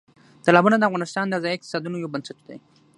تالابونه 0.45 0.75
د 0.77 0.83
افغانستان 0.89 1.25
د 1.29 1.35
ځایي 1.43 1.55
اقتصادونو 1.57 1.97
یو 2.03 2.11
بنسټ 2.13 2.37
دی. 2.47 2.57